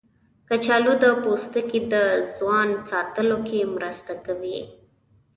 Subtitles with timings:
[0.47, 1.95] کچالو د پوستکي د
[2.35, 4.59] ځوان ساتلو کې مرسته کوي.